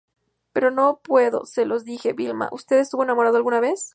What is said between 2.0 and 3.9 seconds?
a Vilma.¿ usted estuvo enamorado alguna vez?